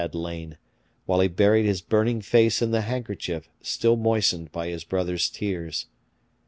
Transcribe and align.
had 0.01 0.15
lain, 0.15 0.57
while 1.05 1.19
he 1.19 1.27
buried 1.27 1.63
his 1.63 1.79
burning 1.79 2.21
face 2.21 2.59
in 2.59 2.71
the 2.71 2.81
handkerchief 2.81 3.47
still 3.61 3.95
moistened 3.95 4.51
by 4.51 4.67
his 4.67 4.83
brother's 4.83 5.29
tears. 5.29 5.85